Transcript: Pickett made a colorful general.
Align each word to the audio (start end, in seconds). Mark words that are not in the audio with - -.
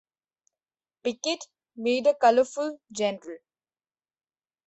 Pickett 1.03 1.45
made 1.75 2.07
a 2.07 2.15
colorful 2.15 2.79
general. 2.91 3.37